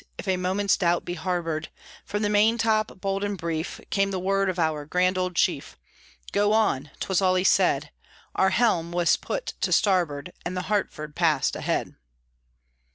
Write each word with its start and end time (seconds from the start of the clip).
If 0.17 0.27
a 0.27 0.35
moment's 0.35 0.77
doubt 0.77 1.05
be 1.05 1.13
harbored; 1.13 1.69
From 2.05 2.23
the 2.23 2.29
main 2.29 2.57
top, 2.57 2.99
bold 2.99 3.23
and 3.23 3.37
brief, 3.37 3.79
Came 3.91 4.09
the 4.09 4.17
word 4.17 4.49
of 4.49 4.57
our 4.57 4.83
grand 4.83 5.15
old 5.15 5.35
chief: 5.35 5.77
"Go 6.31 6.53
on!" 6.53 6.89
'twas 6.99 7.21
all 7.21 7.35
he 7.35 7.43
said, 7.43 7.91
Our 8.33 8.49
helm 8.49 8.91
was 8.91 9.15
put 9.15 9.53
to 9.61 9.71
starboard, 9.71 10.33
And 10.43 10.57
the 10.57 10.63
Hartford 10.63 11.15
passed 11.15 11.55
ahead. 11.55 11.93